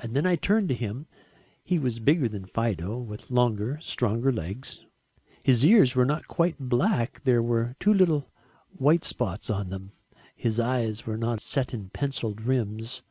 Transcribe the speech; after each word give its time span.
And 0.00 0.14
then 0.16 0.26
I 0.26 0.34
turned 0.34 0.68
to 0.68 0.74
him. 0.74 1.06
He 1.62 1.78
was 1.78 2.00
bigger 2.00 2.28
than 2.28 2.44
Fido, 2.44 2.98
with 2.98 3.30
longer, 3.30 3.78
stronger 3.80 4.32
legs. 4.32 4.80
His 5.44 5.64
ears 5.64 5.94
were 5.94 6.04
not 6.04 6.26
quite 6.26 6.56
black, 6.58 7.22
there 7.22 7.40
were 7.40 7.76
two 7.78 7.94
little 7.94 8.32
white 8.70 9.04
spots 9.04 9.48
on 9.48 9.70
them, 9.70 9.92
his 10.34 10.58
eyes 10.58 11.06
were 11.06 11.16
not 11.16 11.38
set 11.38 11.72
in 11.72 11.90
pencilled 11.90 12.40
rims. 12.40 13.02